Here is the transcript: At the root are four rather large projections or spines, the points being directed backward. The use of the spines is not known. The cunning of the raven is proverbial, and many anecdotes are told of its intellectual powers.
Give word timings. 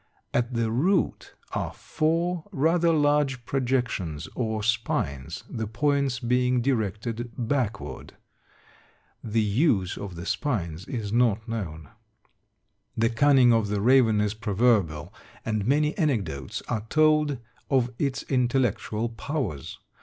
At 0.33 0.55
the 0.55 0.71
root 0.71 1.35
are 1.51 1.71
four 1.71 2.45
rather 2.51 2.91
large 2.91 3.45
projections 3.45 4.27
or 4.33 4.63
spines, 4.63 5.43
the 5.47 5.67
points 5.67 6.19
being 6.19 6.59
directed 6.59 7.31
backward. 7.37 8.15
The 9.23 9.43
use 9.43 9.99
of 9.99 10.15
the 10.15 10.25
spines 10.25 10.87
is 10.87 11.13
not 11.13 11.47
known. 11.47 11.89
The 12.97 13.09
cunning 13.11 13.53
of 13.53 13.67
the 13.67 13.79
raven 13.79 14.21
is 14.21 14.33
proverbial, 14.33 15.13
and 15.45 15.67
many 15.67 15.95
anecdotes 15.99 16.63
are 16.67 16.83
told 16.89 17.37
of 17.69 17.91
its 17.99 18.23
intellectual 18.23 19.07
powers. 19.07 19.77